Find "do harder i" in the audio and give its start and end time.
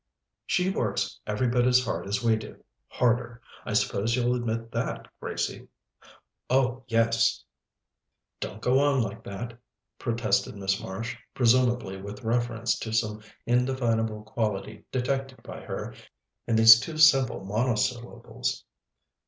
2.35-3.73